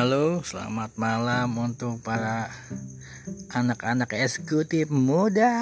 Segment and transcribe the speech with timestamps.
[0.00, 2.48] Halo, selamat malam untuk para
[3.52, 5.52] anak-anak eksekutif muda.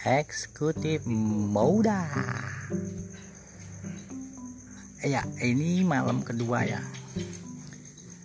[0.00, 2.08] Eksekutif muda.
[5.04, 6.80] Ya, ini malam kedua ya.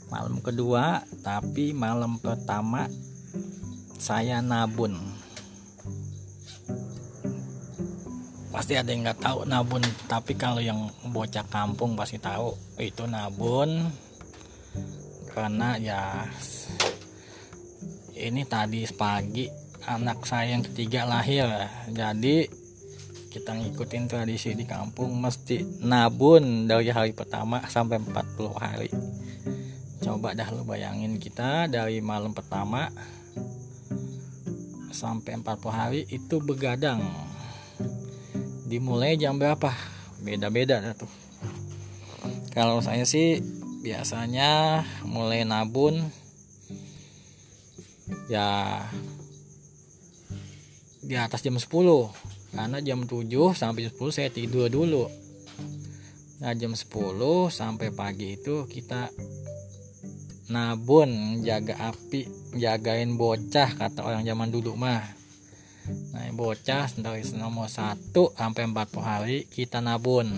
[0.07, 2.88] Malam kedua, tapi malam pertama
[3.99, 4.95] saya nabun
[8.51, 9.81] pasti ada yang nggak tahu nabun.
[10.05, 13.87] Tapi kalau yang bocah kampung pasti tahu itu nabun.
[15.31, 16.27] Karena ya
[18.19, 19.47] ini tadi pagi
[19.87, 21.47] anak saya yang ketiga lahir.
[21.89, 22.45] Jadi
[23.31, 28.91] kita ngikutin tradisi di kampung mesti nabun dari hari pertama sampai 40 hari.
[30.03, 32.91] Coba dah lu bayangin kita dari malam pertama
[34.91, 36.99] sampai 40 hari itu begadang
[38.72, 39.75] dimulai jam berapa?
[40.23, 41.11] Beda-beda tuh.
[42.55, 43.44] Kalau saya sih
[43.83, 46.00] biasanya mulai nabun
[48.31, 48.80] ya
[51.03, 51.67] di atas jam 10
[52.55, 55.11] karena jam 7 sampai 10 saya tidur dulu.
[56.39, 56.88] Nah jam 10
[57.52, 59.11] sampai pagi itu kita
[60.47, 65.20] nabun jaga api jagain bocah kata orang zaman dulu mah
[66.13, 70.37] nah bocah dari nomor 1 sampai 40 hari kita nabun.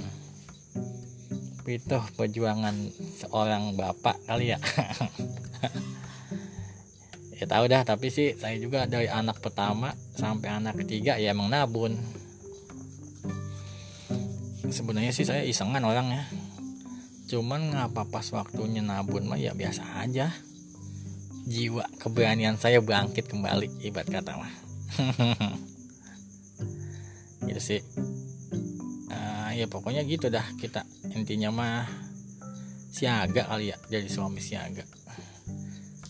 [1.64, 2.76] Itu perjuangan
[3.24, 4.60] seorang bapak kali ya.
[7.34, 11.52] Ya tahu dah tapi sih saya juga dari anak pertama sampai anak ketiga ya emang
[11.52, 11.92] nabun.
[14.72, 16.24] Sebenarnya sih saya isengan orangnya.
[17.28, 20.32] Cuman ngapa pas waktunya nabun mah ya biasa aja.
[21.44, 24.63] Jiwa keberanian saya bangkit kembali ibarat kata mah
[27.46, 27.82] gitu sih.
[29.10, 30.86] Uh, ya pokoknya gitu dah kita.
[31.14, 31.86] Intinya mah
[32.94, 34.86] siaga kali ya jadi suami siaga.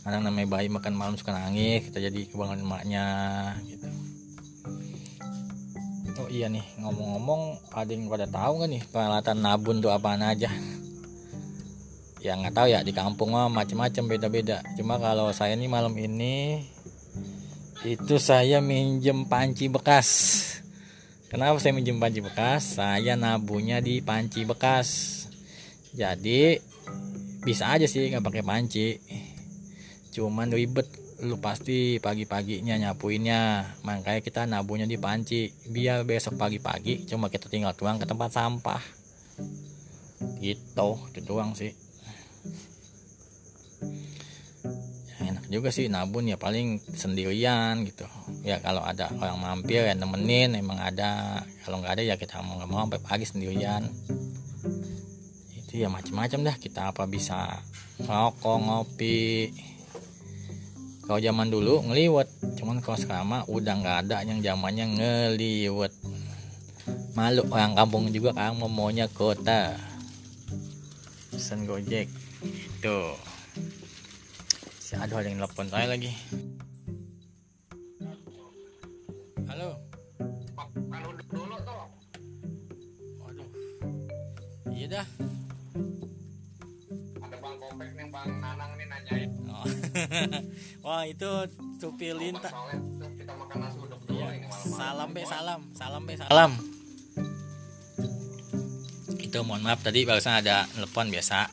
[0.03, 3.07] Kadang namanya bayi makan malam suka nangis kita jadi kebangun emaknya
[3.63, 3.87] gitu.
[6.19, 10.51] Oh iya nih ngomong-ngomong ada yang pada tahu nggak nih peralatan nabun tuh apaan aja?
[12.23, 14.59] Ya nggak tahu ya di kampung mah macam-macam beda-beda.
[14.75, 16.67] Cuma kalau saya nih malam ini
[17.83, 20.07] itu saya minjem panci bekas.
[21.27, 22.79] Kenapa saya minjem panci bekas?
[22.79, 24.87] Saya nabunya di panci bekas.
[25.91, 26.55] Jadi
[27.43, 28.95] bisa aja sih nggak pakai panci.
[30.15, 30.87] Cuman ribet
[31.27, 33.75] lu pasti pagi-paginya nyapuinnya.
[33.83, 35.51] Makanya kita nabunya di panci.
[35.67, 38.79] Biar besok pagi-pagi cuma kita tinggal tuang ke tempat sampah.
[40.39, 41.82] Gitu itu doang sih
[45.53, 48.09] juga sih nabun ya paling sendirian gitu.
[48.41, 51.45] Ya kalau ada orang mampir yang nemenin emang ada.
[51.61, 53.85] Kalau nggak ada ya kita mau nggak mau sampai pagi sendirian.
[55.53, 56.55] Itu ya macam-macam dah.
[56.57, 57.61] Kita apa bisa
[58.01, 59.53] rokok ngopi.
[61.05, 62.57] Kalau zaman dulu ngeliwet.
[62.57, 65.93] Cuman kalau mah udah nggak ada yang zamannya ngeliwet.
[67.13, 69.77] Malu orang kampung juga kan maunya kota.
[71.29, 72.09] Pesen gojek
[72.43, 72.99] itu
[74.99, 76.11] aduh ada yang telepon saya lagi.
[79.49, 79.69] Halo?
[80.89, 81.77] Kalau dulu tuh
[83.21, 83.47] waduh.
[84.69, 85.07] Iya dah.
[87.21, 89.31] Ada bang kopek nih bang nanang nih nanyain.
[89.49, 89.65] Oh.
[90.85, 91.29] wah itu
[91.81, 92.49] tupi linta
[93.13, 94.41] kita makan nasi uduk dulu iya.
[94.41, 95.61] ini malam salam be salam.
[95.73, 96.51] Salam be salam.
[99.17, 101.49] Itu mohon maaf tadi barusan ada telepon biasa.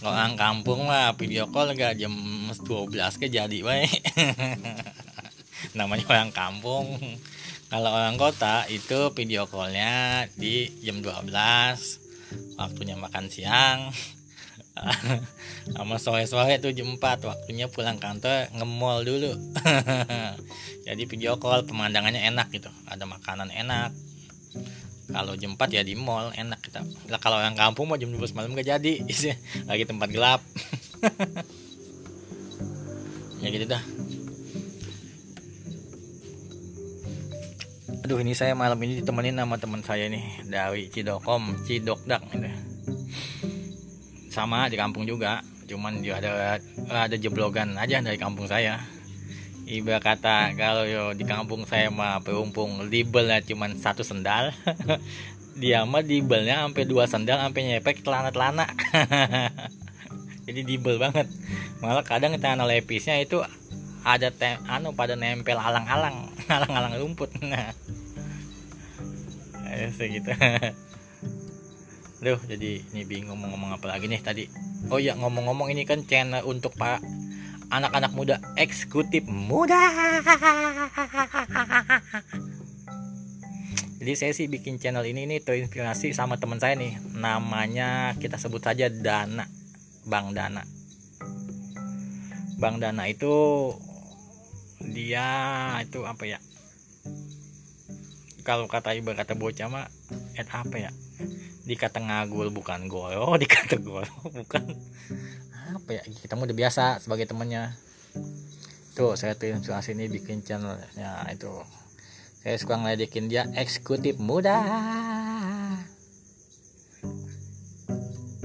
[0.00, 2.08] Kalau orang kampung lah video call gak jam
[2.70, 3.98] 12 ke jadi baik
[5.78, 6.98] namanya orang kampung.
[7.70, 11.30] Kalau orang kota itu video callnya di jam 12
[12.58, 13.94] waktunya makan siang.
[15.76, 19.32] Sama sore-sore itu jam 4 waktunya pulang kantor ngemol dulu.
[20.86, 22.70] Jadi video call pemandangannya enak gitu.
[22.90, 23.94] Ada makanan enak.
[25.10, 26.82] Kalau jam 4 ya di mall enak kita.
[27.06, 28.94] Lah kalau yang kampung mau jam 12 malam gak jadi.
[29.70, 30.42] Lagi tempat gelap
[33.40, 33.82] ya gitu dah.
[38.04, 42.50] Aduh ini saya malam ini ditemenin sama teman saya nih dari Cidokom Cidokdak gitu.
[44.30, 46.58] sama di kampung juga cuman dia ada
[46.90, 48.82] ada jeblogan aja dari kampung saya.
[49.70, 54.50] Ibarat kata kalau yo di kampung saya mah perumpung libelnya cuma satu sendal.
[55.60, 58.64] Dia mah dibelnya sampai dua sendal sampai nyepek celana-celana
[60.50, 61.30] jadi dibel banget
[61.78, 63.40] malah kadang tanah lepisnya itu
[64.02, 67.72] ada tem anu pada nempel alang-alang alang-alang rumput nah
[69.70, 70.34] ya segitu
[72.20, 74.44] Duh, jadi ini bingung mau ngomong apa lagi nih tadi.
[74.92, 77.00] Oh ya ngomong-ngomong ini kan channel untuk para
[77.72, 79.80] anak-anak muda eksekutif muda.
[84.00, 87.00] Jadi saya sih bikin channel ini nih terinspirasi sama teman saya nih.
[87.16, 89.48] Namanya kita sebut saja Dana.
[90.10, 90.66] Bang Dana.
[92.58, 93.70] Bang Dana itu
[94.82, 95.30] dia
[95.86, 96.42] itu apa ya?
[98.42, 99.86] Kalau kata ibu kata bocah mah
[100.34, 100.90] et apa ya?
[101.70, 104.74] dikata ngagul bukan golo dikata golo bukan
[105.70, 107.70] apa ya kita udah biasa sebagai temannya
[108.98, 111.62] tuh saya tuh inspirasi ini bikin channel ya itu
[112.42, 114.58] saya suka ngeledekin dia eksekutif muda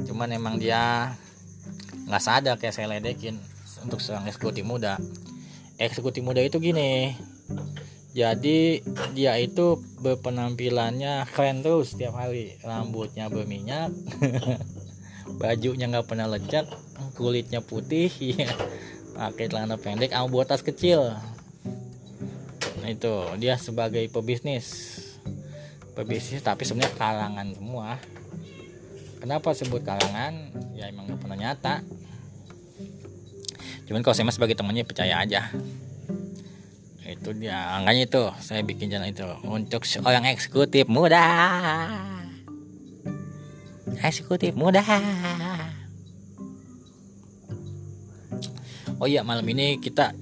[0.05, 1.17] cuman emang dia
[2.05, 3.37] nggak sadar kayak saya ledekin
[3.81, 4.97] untuk seorang eksekutif muda.
[5.75, 7.13] Eksekutif muda itu gini
[8.15, 8.79] jadi
[9.11, 12.55] dia itu berpenampilannya keren terus setiap hari.
[12.63, 13.91] Rambutnya berminyak
[15.41, 16.63] bajunya nggak pernah lecet
[17.19, 18.07] kulitnya putih
[19.19, 21.11] pakai celana pendek sama buat tas kecil.
[22.79, 24.95] Nah itu dia sebagai pebisnis.
[25.91, 27.99] Pebisnis tapi sebenarnya kalangan semua.
[29.19, 30.55] Kenapa sebut kalangan?
[30.71, 31.83] Ya emang nggak pernah nyata
[33.85, 35.49] cuman kalau saya sebagai temannya percaya aja.
[37.05, 41.21] Itu dia angkanya itu saya bikin channel itu untuk seorang eksekutif muda.
[44.01, 44.81] Eksekutif muda.
[48.97, 50.17] Oh iya malam ini kita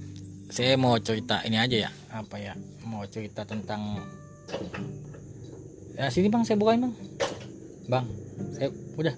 [0.52, 1.90] saya mau cerita ini aja ya.
[2.12, 2.54] Apa ya?
[2.84, 4.04] Mau cerita tentang
[5.96, 6.94] ya sini bang saya bukain bang.
[7.88, 8.06] Bang
[8.60, 8.68] saya
[9.00, 9.16] udah.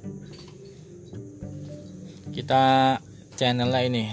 [2.29, 2.63] Kita
[3.39, 4.03] channelnya ini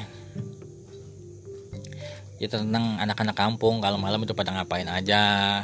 [2.42, 5.62] kita tentang anak-anak kampung kalau malam itu pada ngapain aja.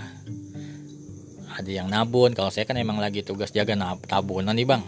[1.58, 3.74] Ada yang nabun kalau saya kan emang lagi tugas jaga
[4.06, 4.82] tabunan nih bang.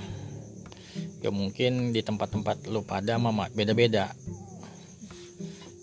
[1.18, 4.14] Ya mungkin di tempat-tempat lu pada mama beda-beda.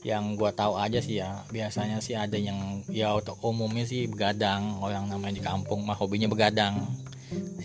[0.08, 4.80] Yang gua tahu aja sih ya biasanya sih ada yang ya untuk umumnya sih begadang.
[4.80, 6.88] Orang namanya di kampung mah hobinya begadang.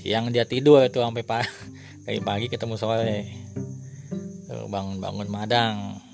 [0.02, 1.22] Siang dia tidur itu sampai
[2.02, 3.22] pagi pagi ketemu sore.
[4.66, 6.10] Bangun bangun madang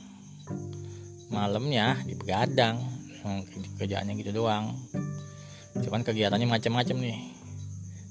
[1.39, 2.83] malamnya di begadang.
[3.79, 4.75] Kerjaannya gitu doang.
[5.79, 7.19] Cuman kegiatannya macam-macam nih.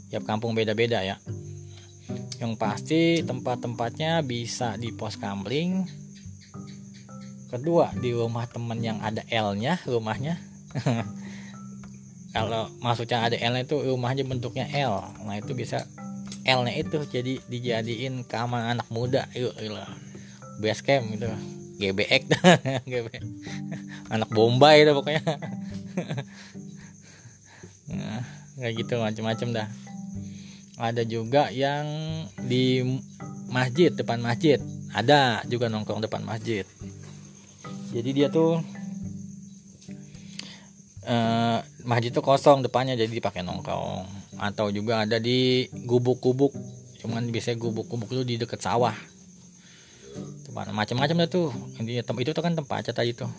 [0.07, 1.19] Tiap kampung beda-beda ya.
[2.39, 5.83] Yang pasti tempat-tempatnya bisa di pos kamling.
[7.51, 10.39] Kedua di rumah temen yang ada L-nya rumahnya.
[12.35, 15.03] Kalau maksudnya ada L-nya itu rumahnya bentuknya L.
[15.27, 15.83] Nah itu bisa
[16.47, 19.51] L-nya itu jadi dijadiin kamar anak muda yuk
[20.57, 21.27] base camp gitu
[21.77, 22.23] GBX
[24.13, 25.23] anak Bombay itu pokoknya.
[27.87, 28.19] Nah,
[28.59, 29.67] kayak gitu macam-macam dah.
[30.77, 31.87] Ada juga yang
[32.45, 32.83] di
[33.49, 34.59] masjid depan masjid.
[34.93, 36.67] Ada juga nongkrong depan masjid.
[37.95, 38.59] Jadi dia tuh
[41.07, 41.57] eh,
[41.87, 44.05] masjid tuh kosong depannya jadi dipakai nongkrong.
[44.37, 46.53] Atau juga ada di gubuk-gubuk.
[47.01, 48.93] Cuman biasanya gubuk-gubuk itu di dekat sawah
[50.65, 51.53] macam-macam dah tuh
[52.21, 53.29] itu tuh kan tempatnya tadi tuh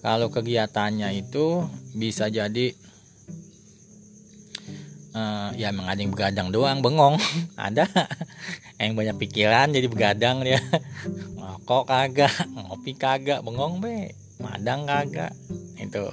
[0.00, 2.72] kalau kegiatannya itu bisa jadi
[5.12, 7.20] uh, ya emang ada yang begadang doang bengong.
[7.60, 7.84] Ada.
[8.80, 10.56] Yang banyak pikiran jadi begadang dia.
[11.36, 14.16] Ngokok kagak ngopi kagak bengong be.
[14.40, 15.36] Madang kagak.
[15.76, 16.08] Itu.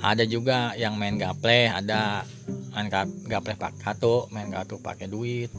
[0.00, 2.24] Ada juga yang main gaple ada
[2.72, 2.88] main
[3.28, 5.52] gaple pakai kartu main kartu pakai duit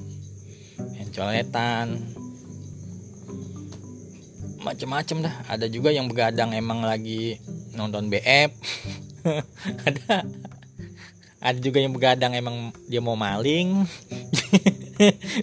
[0.97, 2.01] main coletan
[4.61, 5.35] macem-macem dah.
[5.49, 7.41] Ada juga yang begadang emang lagi
[7.73, 8.51] nonton BF
[9.87, 10.25] ada.
[11.41, 13.81] Ada juga yang begadang emang dia mau maling.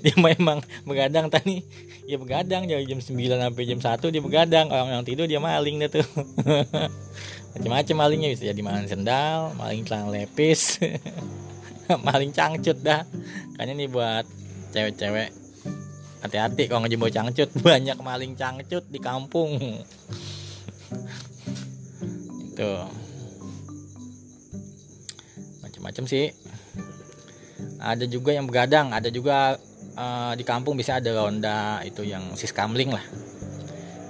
[0.06, 1.66] Dia memang begadang tadi.
[2.06, 4.70] Ya begadang dari jam 9 sampai jam 1 dia begadang.
[4.70, 6.06] Orang yang tidur dia maling deh tuh.
[7.58, 10.78] Macam-macam malingnya bisa jadi maling sendal maling celana lepis.
[11.90, 13.02] Maling cangcut dah.
[13.58, 14.24] Kayaknya nih buat
[14.70, 15.47] cewek-cewek
[16.22, 17.50] hati-hati kalau ngejemur cangcut.
[17.66, 19.58] Banyak maling cangcut di kampung.
[22.52, 22.72] Itu.
[25.62, 26.32] Macam-macam sih.
[27.78, 29.54] Ada juga yang begadang ada juga
[29.94, 33.02] uh, di kampung bisa ada ronda itu yang siskamling lah.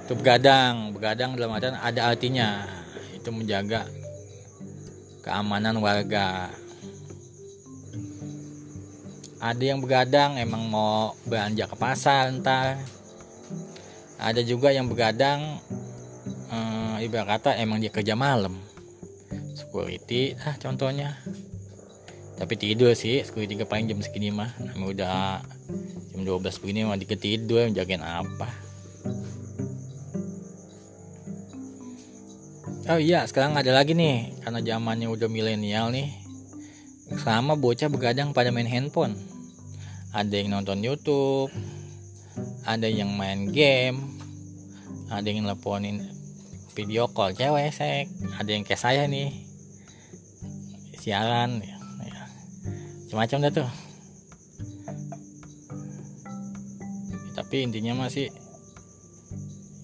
[0.08, 2.64] Itu begadang begadang dalam artian ada artinya.
[3.12, 3.84] Itu menjaga
[5.20, 6.48] keamanan warga
[9.38, 12.78] ada yang begadang emang mau belanja ke pasar entar
[14.18, 15.62] ada juga yang begadang
[16.50, 18.58] eh, ibarat kata emang dia kerja malam.
[19.54, 21.14] Security ah contohnya.
[22.38, 24.50] Tapi tidur sih sekali tiga paling jam segini mah.
[24.58, 25.18] Namanya udah
[26.14, 28.50] jam 12 begini mah dikit tidur jagain apa?
[32.88, 36.08] Oh iya sekarang ada lagi nih karena zamannya udah milenial nih
[37.16, 39.16] sama bocah begadang pada main handphone.
[40.12, 41.52] Ada yang nonton YouTube
[42.68, 44.18] ada yang main game
[45.08, 46.04] ada yang teleponin
[46.76, 48.06] video call cewek sek.
[48.36, 49.32] Ada yang kayak saya nih
[51.00, 51.76] siaran ya,
[53.08, 53.70] macam-macam dah tuh.
[57.34, 58.28] Tapi intinya masih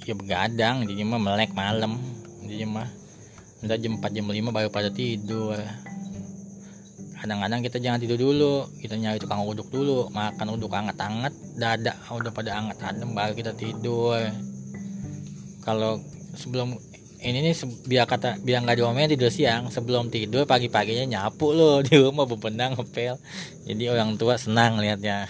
[0.04, 1.96] ya begadang intinya mah melek malam.
[2.44, 2.88] Intinya mah
[3.64, 5.56] udah jam 4 jam 5 baru pada tidur
[7.24, 8.68] kadang-kadang kita jangan tidur dulu.
[8.76, 10.12] Kita nyari tukang uduk dulu.
[10.12, 14.28] Makan uduk hangat-hangat dada udah pada hangat adem baru kita tidur.
[15.64, 15.96] Kalau
[16.36, 16.76] sebelum
[17.24, 17.56] ini nih
[17.88, 19.72] biar kata biar nggak diomelin tidur siang.
[19.72, 23.16] Sebelum tidur pagi-paginya nyapu lo di rumah bebenang ngepel.
[23.64, 25.24] Jadi orang tua senang liatnya.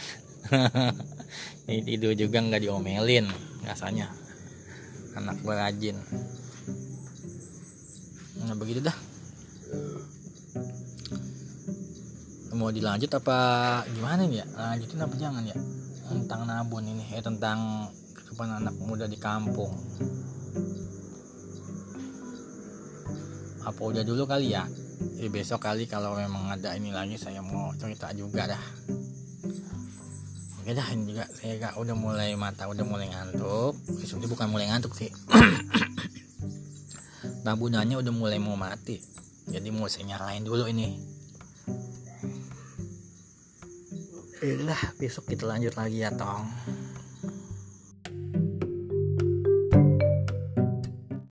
[1.70, 3.30] Ini tidur juga nggak diomelin
[3.62, 4.10] rasanya.
[5.14, 5.94] Anak berajin.
[8.42, 9.13] Nah begitu dah
[12.54, 13.38] mau dilanjut apa
[13.90, 14.46] gimana nih ya?
[14.54, 15.58] Lanjutin apa jangan ya?
[16.06, 19.74] Tentang nabun ini ya tentang kehidupan anak muda di kampung.
[23.66, 24.64] Apa udah dulu kali ya?
[25.18, 28.64] Eh, besok kali kalau memang ada ini lagi saya mau cerita juga dah.
[30.62, 33.74] Oke dah juga saya gak udah mulai mata udah mulai ngantuk.
[34.00, 35.10] Itu bukan mulai ngantuk sih.
[37.44, 38.96] Tabunannya udah mulai mau mati.
[39.44, 41.13] Jadi mau saya nyalain dulu ini
[44.44, 46.44] Yaudah besok kita lanjut lagi ya tong